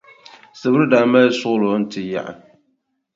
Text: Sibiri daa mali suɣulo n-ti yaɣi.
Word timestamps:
Sibiri 0.59 0.85
daa 0.91 1.05
mali 1.11 1.31
suɣulo 1.39 1.69
n-ti 1.81 2.01
yaɣi. 2.11 2.35